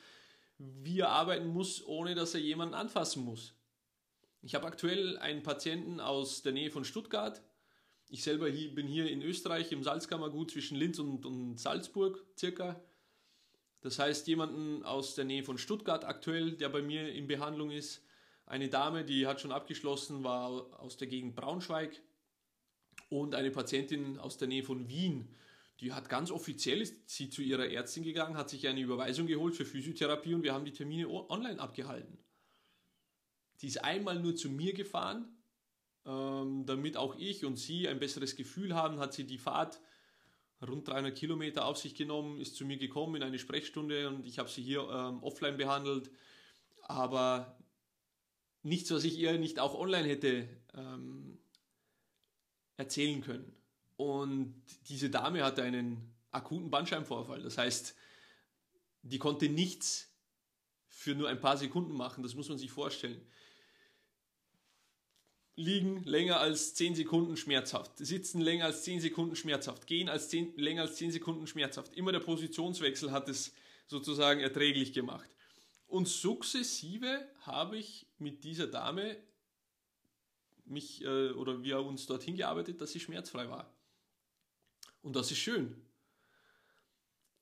wie 0.58 1.00
er 1.00 1.10
arbeiten 1.10 1.48
muss, 1.48 1.86
ohne 1.86 2.16
dass 2.16 2.34
er 2.34 2.42
jemanden 2.42 2.76
anfassen 2.76 3.24
muss. 3.24 3.54
Ich 4.42 4.56
habe 4.56 4.68
aktuell 4.68 5.18
einen 5.18 5.44
Patienten 5.44 6.00
aus 6.00 6.42
der 6.44 6.52
Nähe 6.52 6.70
von 6.70 6.86
Stuttgart. 6.86 7.42
Ich 8.10 8.24
selber 8.24 8.48
hier, 8.48 8.74
bin 8.74 8.88
hier 8.88 9.10
in 9.10 9.22
Österreich 9.22 9.72
im 9.72 9.84
Salzkammergut 9.84 10.52
zwischen 10.52 10.78
Linz 10.78 11.00
und, 11.00 11.26
und 11.26 11.60
Salzburg 11.60 12.24
circa. 12.38 12.80
Das 13.82 14.00
heißt, 14.00 14.28
jemanden 14.28 14.84
aus 14.84 15.16
der 15.16 15.26
Nähe 15.26 15.44
von 15.44 15.58
Stuttgart 15.58 16.06
aktuell, 16.06 16.54
der 16.54 16.70
bei 16.70 16.82
mir 16.82 17.12
in 17.12 17.28
Behandlung 17.28 17.72
ist, 17.72 18.04
eine 18.46 18.70
Dame, 18.70 19.04
die 19.04 19.26
hat 19.26 19.42
schon 19.42 19.52
abgeschlossen, 19.52 20.24
war 20.24 20.80
aus 20.80 20.98
der 20.98 21.08
Gegend 21.08 21.36
Braunschweig 21.36 22.02
und 23.10 23.34
eine 23.34 23.52
Patientin 23.52 24.20
aus 24.20 24.38
der 24.38 24.48
Nähe 24.48 24.64
von 24.64 24.88
Wien, 24.88 25.36
Die 25.82 25.91
hat 25.91 26.08
ganz 26.08 26.32
offiziell, 26.32 26.82
ist 26.82 27.10
sie 27.10 27.29
zu 27.29 27.41
ihrer 27.41 27.70
Ärztin 27.70 28.03
gegangen, 28.03 28.38
hat 28.38 28.50
sich 28.50 28.67
eine 28.67 28.79
Überweisung 28.79 29.27
geholt 29.27 29.55
für 29.55 29.65
Physiotherapie 29.65 30.34
und 30.34 30.44
wir 30.44 30.53
haben 30.53 30.65
die 30.65 30.72
Termine 30.72 31.10
online 31.10 31.60
abgehalten. 31.60 32.17
Sie 33.58 33.67
ist 33.67 33.84
einmal 33.84 34.20
nur 34.20 34.36
zu 34.36 34.50
mir 34.50 34.74
gefahren, 34.74 35.27
ähm, 36.05 36.65
damit 36.65 36.98
auch 36.98 37.15
ich 37.17 37.46
und 37.46 37.58
sie 37.58 37.88
ein 37.88 38.00
besseres 38.00 38.36
Gefühl 38.36 38.74
haben, 38.74 39.00
hat 39.00 39.13
sie 39.13 39.25
die 39.25 39.38
Fahrt 39.38 39.82
rund 40.65 40.88
300 40.88 41.15
Kilometer 41.15 41.65
auf 41.65 41.77
sich 41.77 41.96
genommen, 41.96 42.39
ist 42.39 42.55
zu 42.55 42.65
mir 42.65 42.77
gekommen 42.77 43.15
in 43.15 43.24
eine 43.24 43.39
Sprechstunde 43.39 44.08
und 44.10 44.25
ich 44.25 44.39
habe 44.39 44.50
sie 44.50 44.63
hier 44.63 44.82
ähm, 44.89 45.22
offline 45.24 45.58
behandelt. 45.58 46.10
Aber 46.82 47.58
nichts, 48.63 48.91
was 48.91 49.03
ich 49.03 49.17
ihr 49.17 49.38
nicht 49.38 49.60
auch 49.60 49.75
online 49.75 50.08
hätte 50.08 50.48
ähm, 50.74 51.38
erzählen 52.77 53.22
können. 53.22 53.55
Und 53.98 54.62
diese 54.90 55.10
Dame 55.10 55.44
hatte 55.44 55.64
einen 55.64 56.14
akuten 56.32 56.70
Bandscheibenvorfall. 56.70 57.42
Das 57.42 57.58
heißt, 57.58 57.96
die 59.04 59.20
konnte 59.20 59.50
nichts 59.50 60.12
für 60.88 61.16
nur 61.16 61.30
ein 61.30 61.40
paar 61.40 61.58
Sekunden 61.58 61.94
machen. 61.94 62.24
Das 62.24 62.36
muss 62.36 62.50
man 62.50 62.58
sich 62.58 62.72
vorstellen. 62.72 63.22
Liegen 65.56 66.04
länger 66.04 66.40
als 66.40 66.74
10 66.74 66.96
Sekunden 66.96 67.38
schmerzhaft. 67.38 67.98
Sitzen 67.98 68.42
länger 68.42 68.66
als 68.66 68.84
10 68.84 69.00
Sekunden 69.00 69.36
schmerzhaft. 69.36 69.88
Gehen 69.88 70.10
als 70.10 70.30
10, 70.30 70.58
länger 70.58 70.82
als 70.82 70.96
10 70.96 71.12
Sekunden 71.12 71.48
schmerzhaft. 71.48 71.94
Immer 71.94 72.12
der 72.12 72.20
Positionswechsel 72.20 73.12
hat 73.12 73.30
es 73.30 73.54
sozusagen 73.88 74.42
erträglich 74.42 74.92
gemacht. 74.92 75.30
Und 75.88 76.08
sukzessive 76.08 77.25
habe 77.42 77.78
ich 77.78 78.08
mit 78.18 78.44
dieser 78.44 78.68
Dame 78.68 79.18
mich 80.66 81.04
äh, 81.04 81.30
oder 81.32 81.64
wir 81.64 81.80
uns 81.80 82.06
dorthin 82.08 82.36
gearbeitet, 82.36 82.82
dass 82.82 82.92
sie 82.92 83.00
schmerzfrei 83.00 83.50
war. 83.50 83.75
Und 85.06 85.16
das 85.16 85.30
ist 85.30 85.38
schön. 85.38 85.76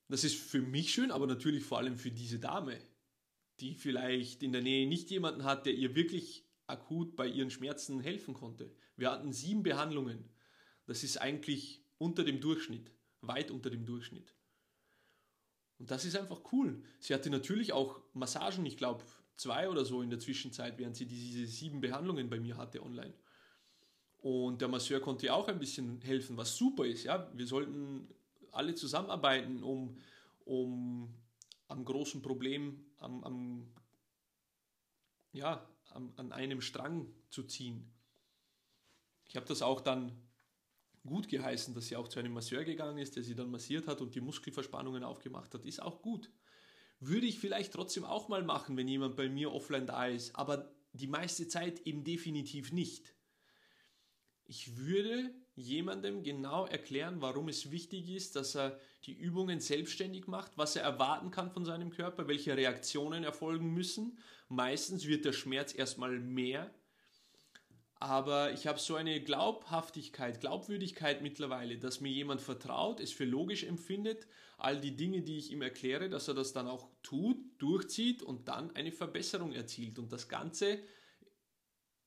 Das 0.08 0.22
ist 0.22 0.36
für 0.36 0.60
mich 0.60 0.92
schön, 0.92 1.10
aber 1.10 1.26
natürlich 1.26 1.64
vor 1.64 1.78
allem 1.78 1.96
für 1.96 2.10
diese 2.10 2.38
Dame, 2.38 2.78
die 3.58 3.74
vielleicht 3.74 4.42
in 4.42 4.52
der 4.52 4.60
Nähe 4.60 4.86
nicht 4.86 5.10
jemanden 5.10 5.44
hat, 5.44 5.64
der 5.64 5.72
ihr 5.72 5.94
wirklich 5.94 6.44
akut 6.66 7.16
bei 7.16 7.26
ihren 7.26 7.48
Schmerzen 7.48 8.00
helfen 8.00 8.34
konnte. 8.34 8.70
Wir 8.96 9.10
hatten 9.10 9.32
sieben 9.32 9.62
Behandlungen. 9.62 10.28
Das 10.84 11.02
ist 11.04 11.16
eigentlich 11.16 11.82
unter 11.96 12.22
dem 12.22 12.42
Durchschnitt, 12.42 12.92
weit 13.22 13.50
unter 13.50 13.70
dem 13.70 13.86
Durchschnitt. 13.86 14.34
Und 15.78 15.90
das 15.90 16.04
ist 16.04 16.16
einfach 16.16 16.42
cool. 16.52 16.82
Sie 17.00 17.14
hatte 17.14 17.30
natürlich 17.30 17.72
auch 17.72 17.98
Massagen, 18.12 18.66
ich 18.66 18.76
glaube 18.76 19.02
zwei 19.36 19.70
oder 19.70 19.86
so 19.86 20.02
in 20.02 20.10
der 20.10 20.20
Zwischenzeit, 20.20 20.76
während 20.76 20.96
sie 20.96 21.06
diese 21.06 21.46
sieben 21.46 21.80
Behandlungen 21.80 22.28
bei 22.28 22.38
mir 22.38 22.58
hatte 22.58 22.82
online. 22.82 23.14
Und 24.24 24.62
der 24.62 24.68
Masseur 24.68 25.00
konnte 25.00 25.34
auch 25.34 25.48
ein 25.48 25.58
bisschen 25.58 26.00
helfen, 26.00 26.38
was 26.38 26.56
super 26.56 26.86
ist. 26.86 27.04
Ja? 27.04 27.30
Wir 27.34 27.46
sollten 27.46 28.08
alle 28.52 28.74
zusammenarbeiten, 28.74 29.62
um, 29.62 29.98
um 30.46 31.12
am 31.68 31.84
großen 31.84 32.22
Problem, 32.22 32.86
am, 32.96 33.22
am, 33.22 33.66
ja, 35.32 35.68
am, 35.90 36.14
an 36.16 36.32
einem 36.32 36.62
Strang 36.62 37.06
zu 37.28 37.42
ziehen. 37.42 37.92
Ich 39.28 39.36
habe 39.36 39.44
das 39.44 39.60
auch 39.60 39.82
dann 39.82 40.12
gut 41.04 41.28
geheißen, 41.28 41.74
dass 41.74 41.88
sie 41.88 41.96
auch 41.96 42.08
zu 42.08 42.18
einem 42.18 42.32
Masseur 42.32 42.64
gegangen 42.64 42.96
ist, 42.96 43.16
der 43.16 43.24
sie 43.24 43.34
dann 43.34 43.50
massiert 43.50 43.86
hat 43.86 44.00
und 44.00 44.14
die 44.14 44.22
Muskelverspannungen 44.22 45.04
aufgemacht 45.04 45.52
hat. 45.52 45.66
Ist 45.66 45.82
auch 45.82 46.00
gut. 46.00 46.30
Würde 46.98 47.26
ich 47.26 47.38
vielleicht 47.38 47.74
trotzdem 47.74 48.06
auch 48.06 48.28
mal 48.28 48.42
machen, 48.42 48.78
wenn 48.78 48.88
jemand 48.88 49.16
bei 49.16 49.28
mir 49.28 49.52
offline 49.52 49.86
da 49.86 50.06
ist, 50.06 50.34
aber 50.34 50.72
die 50.94 51.08
meiste 51.08 51.46
Zeit 51.46 51.80
eben 51.80 52.04
definitiv 52.04 52.72
nicht. 52.72 53.13
Ich 54.46 54.76
würde 54.76 55.30
jemandem 55.56 56.22
genau 56.22 56.66
erklären, 56.66 57.22
warum 57.22 57.48
es 57.48 57.70
wichtig 57.70 58.10
ist, 58.10 58.36
dass 58.36 58.54
er 58.54 58.78
die 59.04 59.14
Übungen 59.14 59.60
selbstständig 59.60 60.26
macht, 60.26 60.58
was 60.58 60.76
er 60.76 60.82
erwarten 60.82 61.30
kann 61.30 61.50
von 61.50 61.64
seinem 61.64 61.90
Körper, 61.90 62.28
welche 62.28 62.56
Reaktionen 62.56 63.24
erfolgen 63.24 63.72
müssen. 63.72 64.18
Meistens 64.48 65.06
wird 65.06 65.24
der 65.24 65.32
Schmerz 65.32 65.74
erstmal 65.74 66.18
mehr, 66.18 66.70
aber 68.00 68.52
ich 68.52 68.66
habe 68.66 68.78
so 68.78 68.96
eine 68.96 69.22
Glaubhaftigkeit, 69.22 70.40
Glaubwürdigkeit 70.40 71.22
mittlerweile, 71.22 71.78
dass 71.78 72.02
mir 72.02 72.12
jemand 72.12 72.42
vertraut, 72.42 73.00
es 73.00 73.12
für 73.12 73.24
logisch 73.24 73.64
empfindet, 73.64 74.26
all 74.58 74.78
die 74.78 74.94
Dinge, 74.94 75.22
die 75.22 75.38
ich 75.38 75.50
ihm 75.50 75.62
erkläre, 75.62 76.10
dass 76.10 76.28
er 76.28 76.34
das 76.34 76.52
dann 76.52 76.68
auch 76.68 76.88
tut, 77.02 77.38
durchzieht 77.56 78.22
und 78.22 78.48
dann 78.48 78.74
eine 78.76 78.92
Verbesserung 78.92 79.52
erzielt. 79.52 79.98
Und 79.98 80.12
das 80.12 80.28
Ganze 80.28 80.80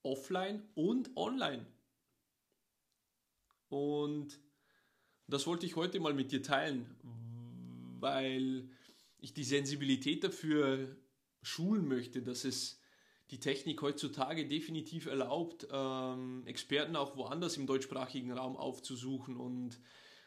offline 0.04 0.70
und 0.76 1.18
online. 1.18 1.66
Und 3.70 4.40
das 5.28 5.46
wollte 5.48 5.66
ich 5.66 5.76
heute 5.76 6.00
mal 6.00 6.14
mit 6.14 6.32
dir 6.32 6.42
teilen, 6.42 6.96
weil 8.00 8.70
ich 9.20 9.34
die 9.34 9.44
Sensibilität 9.44 10.24
dafür 10.24 10.96
schulen 11.42 11.88
möchte, 11.88 12.22
dass 12.22 12.46
es 12.46 12.80
die 13.30 13.40
Technik 13.40 13.82
heutzutage 13.82 14.48
definitiv 14.48 15.06
erlaubt, 15.06 15.68
ähm, 15.72 16.44
Experten 16.46 16.96
auch 16.96 17.18
woanders 17.18 17.58
im 17.58 17.68
deutschsprachigen 17.68 18.32
Raum 18.32 18.56
aufzusuchen 18.56 19.36
und 19.36 19.80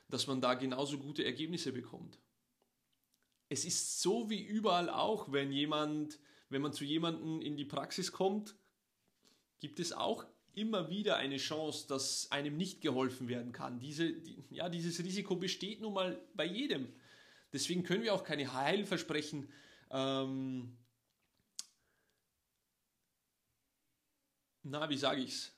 dass 0.09 0.27
man 0.27 0.41
da 0.41 0.55
genauso 0.55 0.99
gute 0.99 1.25
Ergebnisse 1.25 1.73
bekommt. 1.73 2.19
Es 3.49 3.65
ist 3.65 4.01
so 4.03 4.29
wie 4.29 4.43
überall 4.43 4.91
auch, 4.91 5.33
wenn 5.33 5.51
jemand, 5.51 6.19
wenn 6.51 6.63
man 6.63 6.73
zu 6.73 6.85
jemandem 6.85 7.41
in 7.41 7.57
die 7.57 7.65
Praxis 7.65 8.13
kommt, 8.13 8.55
gibt 9.61 9.81
es 9.81 9.93
auch 9.93 10.27
immer 10.61 10.90
wieder 10.90 11.17
eine 11.17 11.38
Chance, 11.38 11.88
dass 11.88 12.31
einem 12.31 12.57
nicht 12.57 12.81
geholfen 12.81 13.29
werden 13.29 13.52
kann. 13.52 13.81
Diese, 13.81 14.12
die, 14.12 14.45
ja, 14.50 14.69
dieses 14.69 14.99
Risiko 14.99 15.37
besteht 15.37 15.81
nun 15.81 15.95
mal 15.95 16.21
bei 16.35 16.45
jedem. 16.45 16.88
Deswegen 17.52 17.83
können 17.83 18.05
wir 18.05 18.14
auch 18.14 18.25
keine 18.25 18.52
Heilversprechen 18.52 19.49
ähm, 19.90 20.76
na, 24.62 24.88
wie 24.88 24.97
sage 24.97 25.23
ich's? 25.23 25.52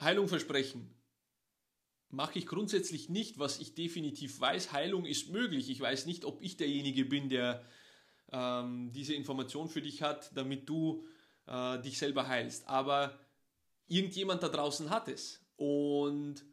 Heilung 0.00 0.28
versprechen. 0.28 0.94
Mache 2.08 2.38
ich 2.38 2.46
grundsätzlich 2.46 3.08
nicht, 3.08 3.38
was 3.38 3.60
ich 3.60 3.74
definitiv 3.74 4.40
weiß. 4.40 4.72
Heilung 4.72 5.04
ist 5.04 5.30
möglich. 5.30 5.70
Ich 5.70 5.80
weiß 5.80 6.06
nicht, 6.06 6.24
ob 6.24 6.42
ich 6.42 6.56
derjenige 6.56 7.04
bin, 7.04 7.28
der 7.28 7.64
ähm, 8.32 8.90
diese 8.92 9.14
Information 9.14 9.68
für 9.68 9.82
dich 9.82 10.02
hat, 10.02 10.34
damit 10.36 10.68
du 10.68 11.04
äh, 11.46 11.80
dich 11.82 11.98
selber 11.98 12.26
heilst. 12.26 12.66
Aber 12.68 13.18
irgendjemand 13.90 14.42
da 14.42 14.48
draußen 14.48 14.88
hat 14.88 15.08
es. 15.08 15.44
Und 15.56 16.44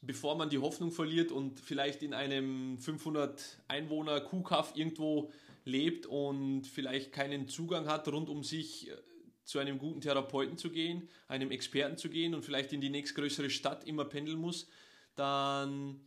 bevor 0.00 0.36
man 0.36 0.48
die 0.48 0.58
Hoffnung 0.58 0.90
verliert 0.90 1.30
und 1.32 1.60
vielleicht 1.60 2.02
in 2.02 2.14
einem 2.14 2.78
500 2.78 3.62
Einwohner 3.68 4.20
Kuhkaff 4.20 4.72
irgendwo 4.74 5.30
lebt 5.64 6.06
und 6.06 6.66
vielleicht 6.66 7.12
keinen 7.12 7.48
Zugang 7.48 7.86
hat, 7.88 8.08
rund 8.08 8.30
um 8.30 8.42
sich 8.44 8.88
äh, 8.88 8.96
zu 9.44 9.58
einem 9.58 9.78
guten 9.78 10.00
Therapeuten 10.00 10.56
zu 10.56 10.70
gehen, 10.70 11.08
einem 11.28 11.50
Experten 11.50 11.96
zu 11.96 12.08
gehen 12.08 12.34
und 12.34 12.44
vielleicht 12.44 12.72
in 12.72 12.80
die 12.80 12.88
nächstgrößere 12.88 13.50
Stadt 13.50 13.84
immer 13.84 14.04
pendeln 14.04 14.38
muss, 14.38 14.68
dann 15.16 16.00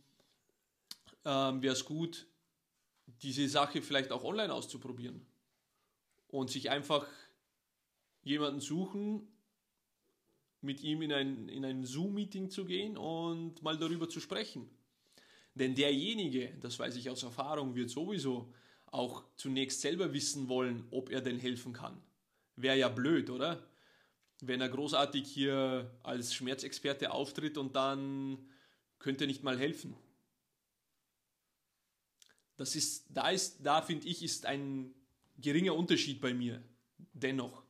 ähm, 1.24 1.62
wäre 1.62 1.74
es 1.74 1.84
gut, 1.84 2.26
diese 3.22 3.48
Sache 3.48 3.82
vielleicht 3.82 4.12
auch 4.12 4.24
online 4.24 4.52
auszuprobieren 4.52 5.26
und 6.28 6.50
sich 6.50 6.70
einfach 6.70 7.06
jemanden 8.22 8.60
suchen, 8.60 9.28
mit 10.62 10.82
ihm 10.82 11.02
in 11.02 11.12
ein, 11.12 11.48
in 11.48 11.64
ein 11.64 11.84
Zoom-Meeting 11.84 12.50
zu 12.50 12.64
gehen 12.64 12.96
und 12.96 13.62
mal 13.62 13.78
darüber 13.78 14.08
zu 14.08 14.20
sprechen. 14.20 14.68
Denn 15.54 15.74
derjenige, 15.74 16.52
das 16.60 16.78
weiß 16.78 16.96
ich 16.96 17.10
aus 17.10 17.22
Erfahrung, 17.22 17.74
wird 17.74 17.90
sowieso 17.90 18.52
auch 18.86 19.24
zunächst 19.36 19.80
selber 19.80 20.12
wissen 20.12 20.48
wollen, 20.48 20.84
ob 20.90 21.10
er 21.10 21.20
denn 21.20 21.38
helfen 21.38 21.72
kann. 21.72 22.00
Wäre 22.56 22.78
ja 22.78 22.88
blöd, 22.88 23.30
oder? 23.30 23.66
Wenn 24.40 24.60
er 24.60 24.68
großartig 24.68 25.26
hier 25.28 25.90
als 26.02 26.34
Schmerzexperte 26.34 27.10
auftritt 27.12 27.58
und 27.58 27.76
dann 27.76 28.38
könnte 28.98 29.26
nicht 29.26 29.42
mal 29.42 29.58
helfen. 29.58 29.96
Das 32.56 32.76
ist, 32.76 33.06
da 33.08 33.30
ist, 33.30 33.58
da 33.64 33.80
finde 33.80 34.06
ich, 34.06 34.22
ist 34.22 34.44
ein 34.44 34.94
geringer 35.38 35.74
Unterschied 35.74 36.20
bei 36.20 36.34
mir. 36.34 36.62
Dennoch 37.12 37.62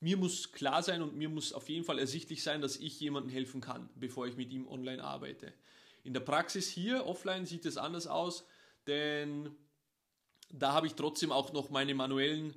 mir 0.00 0.16
muss 0.16 0.52
klar 0.52 0.82
sein 0.82 1.02
und 1.02 1.16
mir 1.16 1.28
muss 1.28 1.52
auf 1.52 1.68
jeden 1.68 1.84
Fall 1.84 1.98
ersichtlich 1.98 2.42
sein, 2.42 2.60
dass 2.60 2.76
ich 2.76 3.00
jemandem 3.00 3.32
helfen 3.32 3.60
kann, 3.60 3.88
bevor 3.96 4.26
ich 4.26 4.36
mit 4.36 4.52
ihm 4.52 4.66
online 4.68 5.02
arbeite. 5.02 5.52
In 6.04 6.14
der 6.14 6.20
Praxis 6.20 6.68
hier, 6.68 7.06
offline, 7.06 7.46
sieht 7.46 7.66
es 7.66 7.76
anders 7.76 8.06
aus, 8.06 8.46
denn 8.86 9.50
da 10.50 10.72
habe 10.72 10.86
ich 10.86 10.94
trotzdem 10.94 11.32
auch 11.32 11.52
noch 11.52 11.70
meine 11.70 11.94
manuellen 11.94 12.54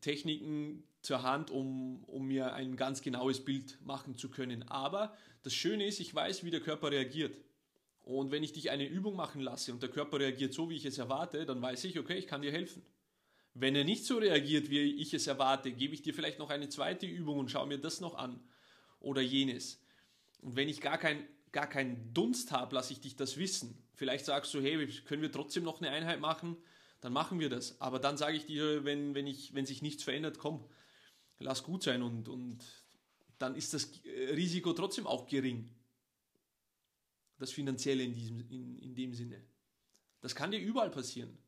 Techniken 0.00 0.84
zur 1.02 1.22
Hand, 1.22 1.50
um, 1.50 2.04
um 2.04 2.26
mir 2.26 2.52
ein 2.52 2.76
ganz 2.76 3.00
genaues 3.00 3.44
Bild 3.44 3.78
machen 3.84 4.16
zu 4.16 4.28
können. 4.28 4.68
Aber 4.68 5.16
das 5.42 5.54
Schöne 5.54 5.86
ist, 5.86 6.00
ich 6.00 6.14
weiß, 6.14 6.44
wie 6.44 6.50
der 6.50 6.60
Körper 6.60 6.90
reagiert. 6.90 7.40
Und 8.02 8.30
wenn 8.32 8.42
ich 8.42 8.52
dich 8.52 8.70
eine 8.70 8.86
Übung 8.86 9.14
machen 9.14 9.40
lasse 9.40 9.72
und 9.72 9.82
der 9.82 9.90
Körper 9.90 10.18
reagiert 10.18 10.52
so, 10.52 10.68
wie 10.68 10.76
ich 10.76 10.84
es 10.84 10.98
erwarte, 10.98 11.46
dann 11.46 11.62
weiß 11.62 11.84
ich, 11.84 11.98
okay, 11.98 12.18
ich 12.18 12.26
kann 12.26 12.42
dir 12.42 12.52
helfen. 12.52 12.82
Wenn 13.54 13.74
er 13.74 13.84
nicht 13.84 14.04
so 14.04 14.18
reagiert, 14.18 14.70
wie 14.70 14.94
ich 14.94 15.12
es 15.12 15.26
erwarte, 15.26 15.72
gebe 15.72 15.94
ich 15.94 16.02
dir 16.02 16.14
vielleicht 16.14 16.38
noch 16.38 16.50
eine 16.50 16.68
zweite 16.68 17.06
Übung 17.06 17.38
und 17.38 17.50
schaue 17.50 17.66
mir 17.66 17.78
das 17.78 18.00
noch 18.00 18.14
an 18.14 18.40
oder 19.00 19.20
jenes. 19.20 19.82
Und 20.40 20.56
wenn 20.56 20.68
ich 20.68 20.80
gar 20.80 20.98
kein 20.98 21.26
gar 21.52 21.66
keinen 21.66 22.12
Dunst 22.14 22.52
habe, 22.52 22.74
lasse 22.74 22.92
ich 22.92 23.00
dich 23.00 23.16
das 23.16 23.36
wissen. 23.36 23.82
Vielleicht 23.94 24.24
sagst 24.24 24.54
du, 24.54 24.60
hey, 24.60 24.86
können 25.04 25.22
wir 25.22 25.32
trotzdem 25.32 25.64
noch 25.64 25.80
eine 25.80 25.90
Einheit 25.90 26.20
machen? 26.20 26.56
Dann 27.00 27.12
machen 27.12 27.40
wir 27.40 27.48
das. 27.48 27.80
Aber 27.80 27.98
dann 27.98 28.16
sage 28.16 28.36
ich 28.36 28.46
dir, 28.46 28.84
wenn, 28.84 29.14
wenn, 29.14 29.26
ich, 29.26 29.54
wenn 29.54 29.66
sich 29.66 29.82
nichts 29.82 30.02
verändert, 30.02 30.38
komm, 30.38 30.64
lass 31.38 31.62
gut 31.62 31.82
sein 31.82 32.02
und, 32.02 32.28
und 32.28 32.58
dann 33.38 33.56
ist 33.56 33.74
das 33.74 33.90
Risiko 34.04 34.72
trotzdem 34.72 35.06
auch 35.06 35.26
gering. 35.26 35.70
Das 37.38 37.50
Finanzielle 37.50 38.02
in, 38.02 38.12
diesem, 38.12 38.40
in, 38.50 38.78
in 38.78 38.94
dem 38.94 39.14
Sinne. 39.14 39.42
Das 40.20 40.34
kann 40.34 40.50
dir 40.50 40.60
überall 40.60 40.90
passieren. 40.90 41.38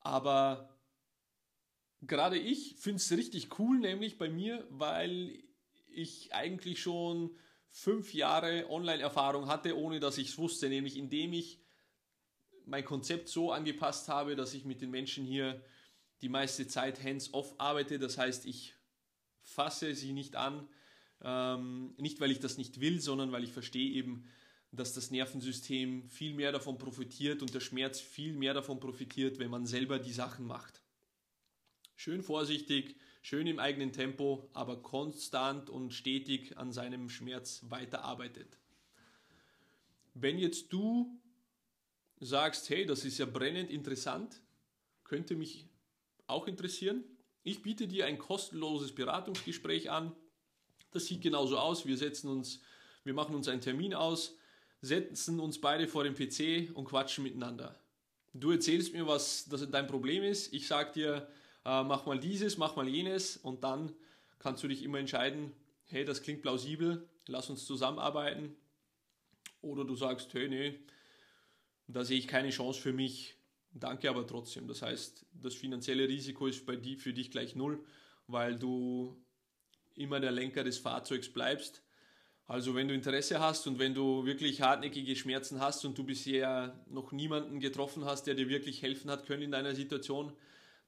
Aber 0.00 0.68
gerade 2.02 2.38
ich 2.38 2.76
finde 2.78 2.96
es 2.96 3.10
richtig 3.12 3.58
cool, 3.58 3.78
nämlich 3.78 4.18
bei 4.18 4.28
mir, 4.28 4.66
weil 4.70 5.42
ich 5.88 6.32
eigentlich 6.34 6.80
schon 6.80 7.30
fünf 7.70 8.14
Jahre 8.14 8.68
Online-Erfahrung 8.70 9.48
hatte, 9.48 9.76
ohne 9.76 10.00
dass 10.00 10.18
ich 10.18 10.30
es 10.30 10.38
wusste, 10.38 10.68
nämlich 10.68 10.96
indem 10.96 11.32
ich 11.32 11.60
mein 12.66 12.84
Konzept 12.84 13.28
so 13.28 13.52
angepasst 13.52 14.08
habe, 14.08 14.36
dass 14.36 14.54
ich 14.54 14.64
mit 14.64 14.80
den 14.80 14.90
Menschen 14.90 15.24
hier 15.24 15.62
die 16.22 16.28
meiste 16.28 16.66
Zeit 16.66 17.02
hands-off 17.02 17.54
arbeite. 17.58 17.98
Das 17.98 18.18
heißt, 18.18 18.46
ich 18.46 18.74
fasse 19.42 19.94
sie 19.94 20.12
nicht 20.12 20.36
an, 20.36 20.68
ähm, 21.22 21.94
nicht 21.96 22.20
weil 22.20 22.30
ich 22.30 22.40
das 22.40 22.58
nicht 22.58 22.80
will, 22.80 23.00
sondern 23.00 23.32
weil 23.32 23.44
ich 23.44 23.52
verstehe 23.52 23.90
eben, 23.92 24.24
dass 24.72 24.92
das 24.94 25.10
Nervensystem 25.10 26.08
viel 26.08 26.34
mehr 26.34 26.52
davon 26.52 26.78
profitiert 26.78 27.42
und 27.42 27.54
der 27.54 27.60
Schmerz 27.60 28.00
viel 28.00 28.32
mehr 28.32 28.54
davon 28.54 28.78
profitiert, 28.78 29.38
wenn 29.38 29.50
man 29.50 29.66
selber 29.66 29.98
die 29.98 30.12
Sachen 30.12 30.46
macht. 30.46 30.82
Schön 32.02 32.22
vorsichtig, 32.22 32.96
schön 33.20 33.46
im 33.46 33.58
eigenen 33.58 33.92
Tempo, 33.92 34.48
aber 34.54 34.80
konstant 34.80 35.68
und 35.68 35.92
stetig 35.92 36.56
an 36.56 36.72
seinem 36.72 37.10
Schmerz 37.10 37.60
weiterarbeitet. 37.68 38.56
Wenn 40.14 40.38
jetzt 40.38 40.72
du 40.72 41.20
sagst, 42.18 42.70
hey, 42.70 42.86
das 42.86 43.04
ist 43.04 43.18
ja 43.18 43.26
brennend 43.26 43.68
interessant, 43.70 44.40
könnte 45.04 45.36
mich 45.36 45.66
auch 46.26 46.48
interessieren, 46.48 47.04
ich 47.42 47.62
biete 47.62 47.86
dir 47.86 48.06
ein 48.06 48.16
kostenloses 48.16 48.94
Beratungsgespräch 48.94 49.90
an. 49.90 50.16
Das 50.92 51.04
sieht 51.04 51.20
genauso 51.20 51.58
aus. 51.58 51.84
Wir 51.84 51.98
setzen 51.98 52.30
uns, 52.30 52.62
wir 53.04 53.12
machen 53.12 53.34
uns 53.34 53.46
einen 53.46 53.60
Termin 53.60 53.92
aus, 53.92 54.38
setzen 54.80 55.38
uns 55.38 55.60
beide 55.60 55.86
vor 55.86 56.04
dem 56.04 56.14
PC 56.14 56.74
und 56.74 56.86
quatschen 56.86 57.24
miteinander. 57.24 57.78
Du 58.32 58.52
erzählst 58.52 58.94
mir, 58.94 59.06
was 59.06 59.50
das 59.50 59.70
dein 59.70 59.86
Problem 59.86 60.22
ist. 60.22 60.54
Ich 60.54 60.66
sage 60.66 60.92
dir, 60.92 61.28
äh, 61.64 61.84
mach 61.84 62.06
mal 62.06 62.18
dieses, 62.18 62.58
mach 62.58 62.76
mal 62.76 62.88
jenes 62.88 63.36
und 63.36 63.64
dann 63.64 63.94
kannst 64.38 64.62
du 64.62 64.68
dich 64.68 64.82
immer 64.82 64.98
entscheiden, 64.98 65.52
hey, 65.84 66.04
das 66.04 66.22
klingt 66.22 66.42
plausibel, 66.42 67.08
lass 67.26 67.50
uns 67.50 67.66
zusammenarbeiten. 67.66 68.56
Oder 69.60 69.84
du 69.84 69.94
sagst, 69.94 70.32
hey, 70.32 70.48
nee, 70.48 70.78
da 71.86 72.04
sehe 72.04 72.18
ich 72.18 72.28
keine 72.28 72.50
Chance 72.50 72.80
für 72.80 72.92
mich, 72.92 73.36
danke 73.72 74.08
aber 74.08 74.26
trotzdem. 74.26 74.66
Das 74.68 74.82
heißt, 74.82 75.26
das 75.32 75.54
finanzielle 75.54 76.08
Risiko 76.08 76.46
ist 76.46 76.64
bei 76.64 76.76
die, 76.76 76.96
für 76.96 77.12
dich 77.12 77.30
gleich 77.30 77.54
null, 77.54 77.84
weil 78.26 78.58
du 78.58 79.16
immer 79.94 80.20
der 80.20 80.32
Lenker 80.32 80.64
des 80.64 80.78
Fahrzeugs 80.78 81.28
bleibst. 81.28 81.82
Also 82.46 82.74
wenn 82.74 82.88
du 82.88 82.94
Interesse 82.94 83.38
hast 83.38 83.66
und 83.66 83.78
wenn 83.78 83.94
du 83.94 84.24
wirklich 84.24 84.60
hartnäckige 84.62 85.14
Schmerzen 85.14 85.60
hast 85.60 85.84
und 85.84 85.96
du 85.96 86.04
bisher 86.04 86.84
noch 86.88 87.12
niemanden 87.12 87.60
getroffen 87.60 88.04
hast, 88.04 88.26
der 88.26 88.34
dir 88.34 88.48
wirklich 88.48 88.82
helfen 88.82 89.10
hat 89.10 89.26
können 89.26 89.42
in 89.42 89.52
deiner 89.52 89.74
Situation, 89.74 90.32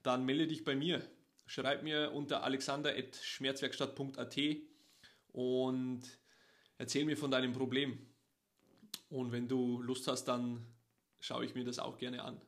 dann 0.03 0.25
melde 0.25 0.47
dich 0.47 0.65
bei 0.65 0.75
mir. 0.75 1.03
Schreib 1.47 1.83
mir 1.83 2.13
unter 2.13 2.43
alexander.schmerzwerkstatt.at 2.45 4.39
und 5.33 6.03
erzähl 6.79 7.05
mir 7.05 7.17
von 7.17 7.31
deinem 7.31 7.53
Problem. 7.53 7.99
Und 9.11 9.33
wenn 9.33 9.49
du 9.49 9.83
Lust 9.83 10.09
hast, 10.09 10.25
dann 10.25 10.67
schaue 11.21 11.45
ich 11.45 11.55
mir 11.55 11.65
das 11.65 11.79
auch 11.79 11.99
gerne 11.99 12.25
an. 12.25 12.41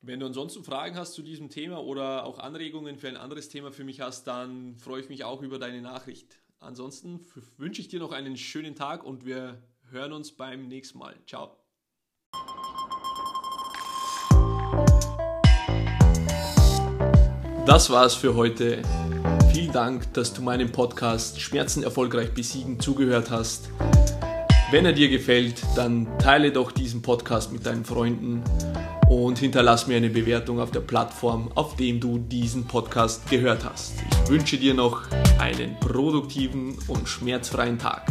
Wenn 0.00 0.18
du 0.18 0.26
ansonsten 0.26 0.64
Fragen 0.64 0.96
hast 0.96 1.14
zu 1.14 1.22
diesem 1.22 1.48
Thema 1.48 1.82
oder 1.82 2.24
auch 2.24 2.38
Anregungen 2.38 2.98
für 2.98 3.08
ein 3.08 3.16
anderes 3.16 3.48
Thema 3.48 3.70
für 3.70 3.84
mich 3.84 4.00
hast, 4.00 4.24
dann 4.26 4.76
freue 4.76 5.00
ich 5.00 5.08
mich 5.08 5.22
auch 5.22 5.42
über 5.42 5.60
deine 5.60 5.80
Nachricht. 5.80 6.42
Ansonsten 6.58 7.24
wünsche 7.56 7.80
ich 7.80 7.88
dir 7.88 8.00
noch 8.00 8.12
einen 8.12 8.36
schönen 8.36 8.74
Tag 8.74 9.04
und 9.04 9.24
wir 9.24 9.62
hören 9.90 10.12
uns 10.12 10.32
beim 10.32 10.66
nächsten 10.66 10.98
Mal. 10.98 11.14
Ciao. 11.26 11.61
Das 17.64 17.90
war's 17.90 18.14
für 18.14 18.34
heute. 18.34 18.82
Vielen 19.52 19.72
Dank, 19.72 20.12
dass 20.14 20.34
du 20.34 20.42
meinem 20.42 20.72
Podcast 20.72 21.40
Schmerzen 21.40 21.84
erfolgreich 21.84 22.34
besiegen 22.34 22.80
zugehört 22.80 23.30
hast. 23.30 23.68
Wenn 24.72 24.84
er 24.84 24.92
dir 24.92 25.08
gefällt, 25.08 25.62
dann 25.76 26.08
teile 26.18 26.50
doch 26.50 26.72
diesen 26.72 27.02
Podcast 27.02 27.52
mit 27.52 27.64
deinen 27.64 27.84
Freunden 27.84 28.42
und 29.08 29.38
hinterlass 29.38 29.86
mir 29.86 29.96
eine 29.96 30.10
Bewertung 30.10 30.58
auf 30.58 30.72
der 30.72 30.80
Plattform, 30.80 31.52
auf 31.54 31.76
dem 31.76 32.00
du 32.00 32.18
diesen 32.18 32.64
Podcast 32.64 33.30
gehört 33.30 33.64
hast. 33.64 33.94
Ich 34.24 34.30
wünsche 34.30 34.58
dir 34.58 34.74
noch 34.74 35.02
einen 35.38 35.78
produktiven 35.78 36.76
und 36.88 37.08
schmerzfreien 37.08 37.78
Tag. 37.78 38.06